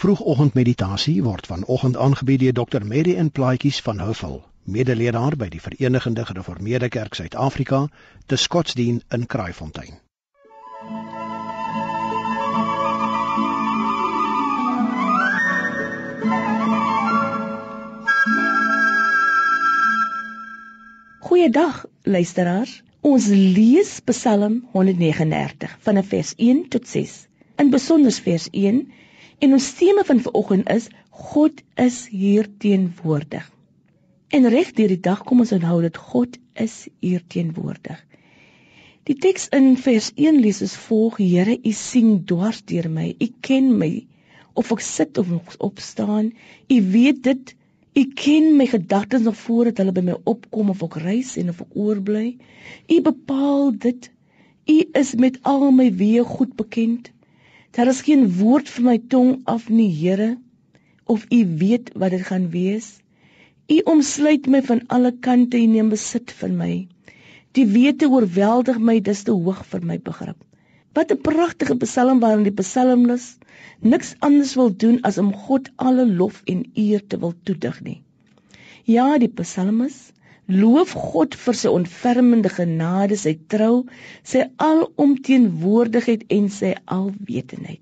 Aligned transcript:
Vroegoggendmeditasie 0.00 1.22
word 1.22 1.46
vanoggend 1.46 1.96
aangebied 1.96 2.40
deur 2.40 2.52
Dr. 2.52 2.84
Mary 2.86 3.16
en 3.20 3.28
Plaatjies 3.30 3.80
van 3.84 3.98
Houffal, 4.00 4.38
medeleraar 4.64 5.34
by 5.36 5.48
die 5.52 5.60
Verenigde 5.60 6.22
Gereformeerde 6.24 6.88
Kerk 6.88 7.18
Suid-Afrika, 7.18 7.80
te 8.26 8.38
Skotsdien 8.40 9.02
in 9.12 9.26
Kraaifontein. 9.26 9.98
Goeiedag 21.28 21.84
luisteraars. 22.02 22.82
Ons 23.00 23.28
lees 23.28 23.92
Psalm 24.08 24.62
139 24.72 25.76
van 25.84 26.04
vers 26.14 26.32
1 26.38 26.68
tot 26.72 26.88
6. 26.88 27.14
In 27.60 27.68
besonder 27.76 28.16
vers 28.24 28.48
1 28.50 28.86
En 29.40 29.52
ons 29.56 29.66
tema 29.72 30.02
van 30.04 30.20
vanoggend 30.20 30.68
is 30.68 30.86
God 31.10 31.62
is 31.74 32.06
hier 32.12 32.48
teenwoordig. 32.58 33.44
En 34.28 34.48
reg 34.52 34.72
deur 34.76 34.90
die 34.92 35.00
dag 35.00 35.22
kom 35.24 35.40
ons 35.40 35.52
onthou 35.56 35.78
dat 35.80 35.96
God 35.96 36.36
is 36.64 36.74
hier 37.00 37.22
teenwoordig. 37.34 37.98
Die 39.08 39.16
teks 39.16 39.48
in 39.56 39.78
vers 39.80 40.10
1 40.14 40.42
lees 40.44 40.60
as 40.66 40.74
volg: 40.76 41.16
Here, 41.24 41.56
U 41.56 41.72
sien 41.72 42.18
dwars 42.28 42.60
deur 42.68 42.90
my. 42.92 43.14
U 43.16 43.28
ken 43.48 43.70
my 43.80 43.88
of 44.60 44.72
ek 44.76 44.84
sit 44.84 45.20
of 45.22 45.32
ek 45.38 45.56
opstaan. 45.70 46.28
U 46.68 46.76
weet 46.92 47.22
dit. 47.24 47.54
U 47.96 48.04
ken 48.24 48.52
my 48.58 48.66
gedagtes 48.68 49.24
nog 49.24 49.38
voordat 49.40 49.80
hulle 49.80 49.94
by 49.96 50.04
my 50.10 50.18
opkom 50.34 50.74
of 50.74 50.84
ek 50.84 50.98
reis 51.06 51.32
en 51.40 51.48
of 51.54 51.64
ek 51.64 51.80
oorbly. 51.86 52.26
U 52.92 53.00
bepaal 53.08 53.72
dit. 53.86 54.10
U 54.68 54.78
is 55.00 55.14
met 55.16 55.40
al 55.48 55.70
my 55.72 55.88
weë 56.04 56.28
goed 56.36 56.52
bekend. 56.60 57.08
Daar 57.76 57.86
is 57.86 58.00
geen 58.02 58.24
woord 58.36 58.70
van 58.74 58.84
my 58.84 58.98
tong 59.12 59.40
af 59.44 59.68
nie, 59.68 59.90
Here, 59.94 60.38
of 61.04 61.26
U 61.30 61.40
weet 61.58 61.90
wat 61.94 62.10
dit 62.10 62.24
gaan 62.26 62.48
wees. 62.50 62.88
U 63.70 63.76
omsluit 63.92 64.46
my 64.50 64.62
van 64.66 64.80
alle 64.86 65.12
kante 65.26 65.58
en 65.58 65.70
neem 65.76 65.92
besit 65.92 66.32
van 66.40 66.56
my. 66.58 66.72
Die 67.54 67.66
wete 67.70 68.08
oorweldig 68.10 68.78
my, 68.78 68.96
dis 69.00 69.22
te 69.26 69.34
hoog 69.34 69.62
vir 69.70 69.86
my 69.86 69.98
begrip. 70.10 70.38
Wat 70.98 71.12
'n 71.14 71.22
pragtige 71.28 71.76
psalm 71.84 72.18
waarin 72.24 72.42
die 72.48 72.58
psalmis 72.62 73.26
niks 73.80 74.14
anders 74.18 74.54
wil 74.58 74.74
doen 74.84 74.98
as 75.06 75.18
om 75.22 75.30
God 75.46 75.70
alle 75.76 76.06
lof 76.06 76.42
en 76.46 76.64
eer 76.74 77.06
te 77.06 77.18
wil 77.22 77.34
toedig 77.42 77.80
nie. 77.86 78.02
Ja, 78.84 79.18
die 79.18 79.30
psalmis 79.42 80.10
loof 80.52 80.92
God 81.10 81.36
vir 81.44 81.56
sy 81.58 81.70
ontfermende 81.70 82.50
genade, 82.52 83.16
sy 83.16 83.36
trou, 83.52 83.84
sy 84.22 84.44
alomteenwoordigheid 84.66 86.26
en 86.36 86.48
sy 86.54 86.74
alwetendheid. 86.98 87.80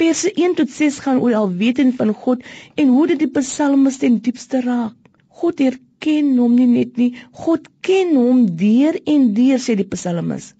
Verse 0.00 0.30
1 0.32 0.56
tot 0.58 0.70
6 0.72 0.98
gaan 1.04 1.20
oor 1.20 1.34
alwetend 1.42 1.98
van 1.98 2.14
God 2.22 2.44
en 2.80 2.92
hoe 2.94 3.06
dit 3.10 3.20
die 3.20 3.32
psalmis 3.34 4.00
ten 4.00 4.16
diepste 4.24 4.62
raak. 4.64 4.96
God 5.42 5.60
erken 5.60 6.30
hom 6.40 6.56
nie 6.56 6.68
net 6.70 6.96
nie, 7.00 7.10
God 7.44 7.68
ken 7.84 8.14
hom 8.16 8.46
deur 8.62 8.96
en 9.14 9.28
deur 9.36 9.60
sê 9.60 9.76
die 9.76 9.88
psalmis. 9.94 10.54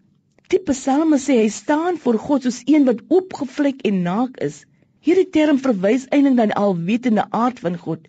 Die 0.53 0.61
psalmis 0.67 1.25
sê 1.29 1.39
hy 1.41 1.49
staan 1.55 1.99
voor 2.05 2.19
God 2.29 2.47
soos 2.47 2.61
een 2.67 2.85
wat 2.91 3.01
oopgevlek 3.09 3.85
en 3.89 4.03
naak 4.07 4.37
is. 4.45 4.65
Hierdie 5.01 5.31
term 5.37 5.61
verwys 5.65 6.09
eintlik 6.13 6.37
na 6.37 6.51
die 6.51 6.61
alwetende 6.61 7.25
aard 7.45 7.61
van 7.65 7.81
God. 7.81 8.09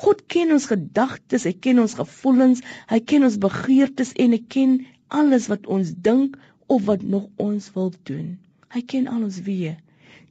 God 0.00 0.20
ken 0.32 0.54
ons 0.54 0.64
gedagtes, 0.70 1.42
hy 1.44 1.52
ken 1.66 1.82
ons 1.82 1.92
gevoelens, 1.98 2.62
hy 2.88 2.98
ken 3.04 3.26
ons 3.26 3.34
begeertes 3.40 4.14
en 4.24 4.32
hy 4.32 4.38
ken 4.54 4.70
alles 5.12 5.48
wat 5.52 5.66
ons 5.68 5.90
dink 6.06 6.38
of 6.72 6.86
wat 6.86 7.02
nog 7.04 7.26
ons 7.36 7.66
wil 7.74 7.90
doen. 8.08 8.38
Hy 8.72 8.80
ken 8.92 9.10
al 9.12 9.26
ons 9.26 9.40
weë. 9.44 9.74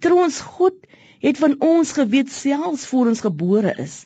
Trouwens 0.02 0.40
God 0.56 0.80
het 1.22 1.38
van 1.38 1.54
ons 1.62 1.92
geweet 1.94 2.32
selfs 2.34 2.88
voor 2.90 3.12
ons 3.12 3.22
gebore 3.22 3.76
is. 3.84 3.98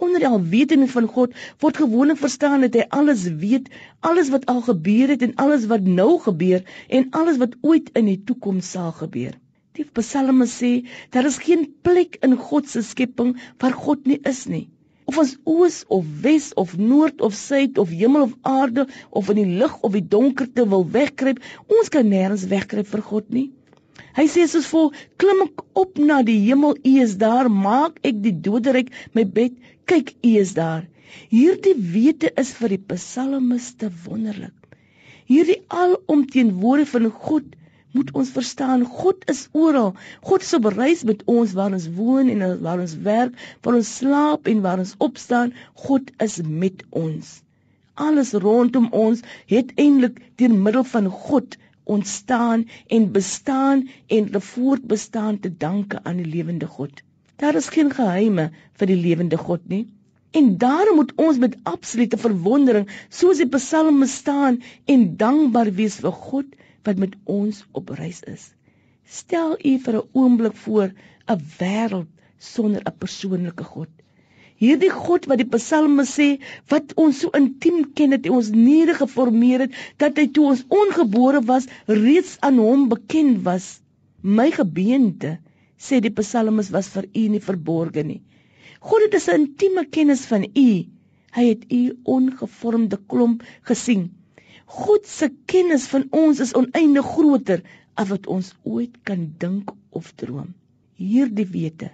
Onder 0.00 0.22
die 0.22 0.30
alwetende 0.30 0.88
van 0.88 1.08
God 1.12 1.34
word 1.64 1.80
gewoonlik 1.82 2.20
verstaan 2.22 2.64
dat 2.64 2.78
hy 2.80 2.86
alles 3.00 3.26
weet, 3.42 3.68
alles 4.00 4.30
wat 4.32 4.46
al 4.52 4.62
gebeur 4.64 5.12
het 5.12 5.24
en 5.26 5.34
alles 5.44 5.66
wat 5.72 5.84
nou 5.84 6.14
gebeur 6.24 6.64
en 6.88 7.10
alles 7.20 7.42
wat 7.42 7.58
ooit 7.60 7.90
in 8.00 8.08
die 8.08 8.22
toekoms 8.30 8.70
sal 8.78 8.94
gebeur. 8.96 9.36
Die 9.76 9.84
Psalme 9.98 10.48
sê 10.48 10.72
daar 11.12 11.28
is 11.28 11.36
geen 11.44 11.68
plek 11.84 12.16
in 12.24 12.38
God 12.48 12.72
se 12.72 12.80
skepping 12.80 13.34
waar 13.60 13.76
God 13.76 14.08
nie 14.08 14.22
is 14.24 14.46
nie 14.48 14.64
of 15.06 15.18
ons 15.22 15.34
oos 15.46 15.76
of 15.96 16.06
wes 16.22 16.48
of 16.62 16.74
noord 16.78 17.22
of 17.26 17.34
suid 17.38 17.78
of 17.82 17.92
hemel 17.94 18.26
of 18.28 18.34
aarde 18.42 18.86
of 19.10 19.30
in 19.32 19.40
die 19.40 19.58
lig 19.60 19.76
of 19.86 19.94
die 19.94 20.04
donkerte 20.14 20.66
wil 20.72 20.86
wegkruip, 20.96 21.38
ons 21.78 21.92
kan 21.94 22.10
nêrens 22.10 22.46
wegkruip 22.50 22.90
vir 22.90 23.04
God 23.10 23.30
nie. 23.38 23.46
Hy 24.16 24.26
sê 24.32 24.46
soos 24.50 24.66
vol 24.72 24.90
klim 25.20 25.44
ek 25.44 25.62
op 25.82 26.00
na 26.00 26.22
die 26.26 26.38
hemel, 26.46 26.76
U 26.76 26.92
is 27.04 27.16
daar, 27.20 27.50
maak 27.52 28.00
ek 28.10 28.18
die 28.24 28.34
doderyk 28.46 28.92
my 29.16 29.24
bed, 29.38 29.56
kyk 29.88 30.14
U 30.24 30.32
is 30.42 30.54
daar. 30.58 30.86
Hierdie 31.32 31.76
wete 31.94 32.32
is 32.42 32.52
vir 32.58 32.74
die 32.74 32.82
psalmiste 32.92 33.90
wonderlik. 34.04 34.56
Hierdie 35.30 35.62
alomteenwoordigheid 35.82 36.92
van 36.92 37.12
God 37.28 37.54
moet 37.96 38.12
ons 38.20 38.30
verstaan 38.36 38.84
God 39.00 39.24
is 39.32 39.46
oral. 39.52 39.94
God 40.28 40.46
is 40.46 40.54
op 40.58 40.68
reis 40.76 41.02
met 41.08 41.24
ons 41.38 41.54
waar 41.58 41.76
ons 41.78 41.88
woon 41.98 42.30
en 42.32 42.44
waar 42.66 42.82
ons 42.84 42.96
werk, 43.08 43.34
waar 43.64 43.80
ons 43.80 43.92
slaap 44.00 44.50
en 44.52 44.62
waar 44.66 44.82
ons 44.84 44.94
opstaan. 45.08 45.54
God 45.86 46.12
is 46.28 46.38
met 46.64 46.84
ons. 46.90 47.32
Alles 48.06 48.32
rondom 48.46 48.90
ons 48.92 49.22
het 49.52 49.72
eintlik 49.80 50.20
deur 50.40 50.54
middel 50.68 50.84
van 50.92 51.08
God 51.28 51.56
ontstaan 51.96 52.68
en 52.86 53.12
bestaan 53.12 53.88
en 54.06 54.40
voortbestaan 54.42 55.40
te 55.40 55.56
danke 55.56 56.00
aan 56.02 56.16
die 56.16 56.30
lewende 56.36 56.66
God. 56.66 57.02
Daar 57.36 57.54
is 57.54 57.68
geen 57.68 57.92
geheime 57.92 58.50
vir 58.80 58.90
die 58.90 59.00
lewende 59.00 59.36
God 59.36 59.68
nie. 59.68 59.86
En 60.36 60.56
daarom 60.58 60.96
moet 61.00 61.12
ons 61.16 61.38
met 61.38 61.56
absolute 61.62 62.18
verwondering 62.20 62.88
soos 63.08 63.40
die 63.40 63.48
psalme 63.48 64.06
staan 64.06 64.58
en 64.84 65.04
dankbaar 65.16 65.70
wees 65.78 66.00
vir 66.04 66.12
God 66.28 66.56
wat 66.86 67.02
met 67.02 67.14
ons 67.24 67.64
op 67.72 67.92
reis 67.98 68.22
is. 68.32 68.52
Stel 69.06 69.56
u 69.70 69.78
vir 69.84 69.96
'n 69.98 70.08
oomblik 70.12 70.56
voor 70.64 70.88
'n 71.34 71.40
wêreld 71.58 72.10
sonder 72.38 72.82
'n 72.84 72.98
persoonlike 72.98 73.64
God. 73.64 73.88
Hierdie 74.56 74.90
God 74.90 75.26
wat 75.30 75.38
die 75.42 75.50
Psalme 75.52 76.04
sê 76.08 76.26
wat 76.72 76.94
ons 77.02 77.18
so 77.20 77.30
intiem 77.38 77.92
ken 77.98 78.16
hy 78.16 78.30
ons 78.32 78.48
niere 78.54 78.94
geformeer 78.94 79.66
het 79.66 79.74
dat 80.02 80.16
hy 80.16 80.26
toe 80.32 80.46
ons 80.52 80.64
ongebore 80.68 81.42
was 81.50 81.68
reeds 81.86 82.38
aan 82.40 82.58
hom 82.58 82.88
bekend 82.88 83.42
was. 83.48 83.66
My 84.22 84.48
gebeente 84.50 85.36
sê 85.76 86.00
die 86.00 86.14
Psalmes 86.20 86.72
was 86.76 86.88
vir 86.94 87.04
u 87.12 87.26
nie 87.34 87.42
verborge 87.48 88.02
nie. 88.02 88.22
God 88.80 89.04
het 89.04 89.28
'n 89.28 89.40
intieme 89.40 89.84
kennis 89.98 90.24
van 90.32 90.44
u. 90.44 90.70
Hy 91.36 91.44
het 91.52 91.64
u 91.72 91.82
ongevormde 92.16 92.98
klomp 93.06 93.42
gesien. 93.62 94.10
God 94.66 95.06
se 95.06 95.30
kennis 95.46 95.86
van 95.86 96.06
ons 96.10 96.40
is 96.40 96.54
oneindig 96.54 97.06
groter 97.06 97.62
as 97.94 98.08
wat 98.08 98.26
ons 98.26 98.54
ooit 98.64 98.96
kan 99.08 99.28
dink 99.38 99.70
of 99.90 100.12
droom. 100.14 100.54
Hierdie 100.96 101.46
wete 101.46 101.92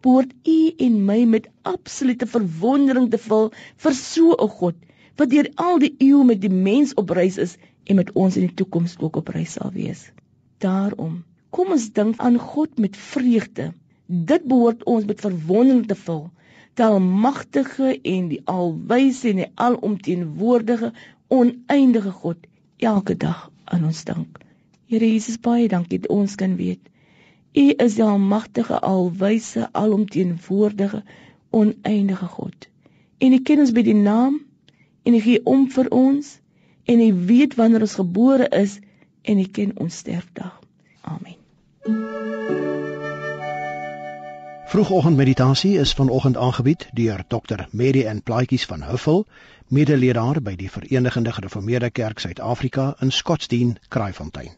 behoort 0.00 0.30
u 0.48 0.58
en 0.78 0.94
my 1.04 1.24
met 1.28 1.48
absolute 1.68 2.26
verwondering 2.26 3.10
te 3.12 3.18
vul 3.20 3.50
vir 3.84 3.96
so 3.96 4.36
'n 4.36 4.52
God 4.60 4.76
wat 5.20 5.30
deur 5.32 5.48
al 5.64 5.78
die 5.82 5.92
eeue 6.06 6.24
met 6.24 6.40
die 6.40 6.52
mens 6.68 6.94
op 7.02 7.10
reis 7.18 7.36
is 7.44 7.56
en 7.84 7.96
met 8.00 8.12
ons 8.22 8.36
in 8.40 8.46
die 8.46 8.56
toekoms 8.60 8.96
ook 8.98 9.16
op 9.20 9.28
reis 9.28 9.58
sal 9.58 9.72
wees. 9.74 10.06
Daarom, 10.64 11.24
kom 11.50 11.72
ons 11.76 11.90
dink 11.92 12.16
aan 12.18 12.38
God 12.38 12.78
met 12.78 12.96
vreugde. 12.96 13.72
Dit 14.06 14.44
behoort 14.48 14.84
ons 14.84 15.04
met 15.04 15.20
verwondering 15.20 15.86
te 15.86 15.98
vul. 16.06 16.30
Die 16.74 16.84
almagtige 16.84 18.00
en 18.14 18.28
die 18.28 18.40
alwyse 18.44 19.28
en 19.28 19.42
die 19.42 19.50
alomteenwoordige 19.54 20.92
oneindige 21.30 22.10
God 22.10 22.46
elke 22.76 23.16
dag 23.16 23.48
aan 23.64 23.84
ons 23.84 24.04
dank. 24.04 24.38
Here 24.90 25.06
Jesus, 25.06 25.38
baie 25.38 25.68
dankie 25.68 26.02
dat 26.02 26.10
ons 26.10 26.34
kan 26.34 26.56
weet 26.58 26.90
U 27.52 27.72
is 27.76 27.94
die 27.94 28.04
almagtige, 28.04 28.78
alwyse, 28.80 29.68
alomteenwoordige, 29.72 31.02
oneindige 31.50 32.26
God. 32.26 32.68
En 33.18 33.32
U 33.32 33.40
ken 33.42 33.58
ons 33.58 33.72
by 33.74 33.82
die 33.82 33.94
naam 33.94 34.38
en 35.02 35.14
U 35.18 35.20
gee 35.20 35.42
om 35.44 35.66
vir 35.70 35.90
ons 35.90 36.36
en 36.86 37.02
U 37.02 37.10
weet 37.26 37.58
wanneer 37.58 37.86
ons 37.86 37.98
gebore 37.98 38.46
is 38.62 38.78
en 39.22 39.42
U 39.42 39.46
ken 39.50 39.74
ons 39.78 40.02
sterfdag. 40.04 40.60
Amen. 41.02 42.78
Vroegoggendmeditasie 44.70 45.78
is 45.78 45.92
vanoggend 45.92 46.36
aangebied 46.36 46.88
deur 46.92 47.24
Dr. 47.28 47.66
Mary 47.70 48.06
and 48.06 48.22
Plaatjies 48.22 48.64
van 48.64 48.82
Huffel, 48.82 49.26
medeleraar 49.66 50.38
by 50.42 50.52
die 50.60 50.70
Verenigde 50.70 51.32
Gereformeerde 51.32 51.90
Kerk 51.90 52.22
Suid-Afrika 52.22 52.84
in 53.02 53.10
Skotsdien, 53.10 53.72
Kraaifontein. 53.88 54.54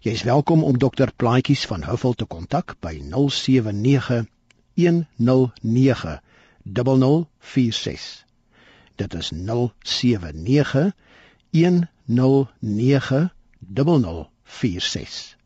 Jy 0.00 0.10
is 0.16 0.22
welkom 0.24 0.64
om 0.64 0.78
Dr. 0.78 1.12
Plaatjies 1.16 1.66
van 1.68 1.84
Huffel 1.84 2.16
te 2.16 2.24
kontak 2.24 2.78
by 2.80 2.94
079 3.12 4.24
109 4.80 6.16
0046. 6.64 8.24
Dit 8.96 9.14
is 9.20 9.32
079 9.36 10.92
109 11.52 13.30
0046. 13.60 15.36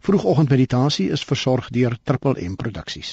Vroegoggendmeditasie 0.00 1.10
is 1.16 1.24
versorg 1.28 1.66
deur 1.76 1.96
Triple 2.08 2.48
M 2.48 2.54
Produksies. 2.60 3.10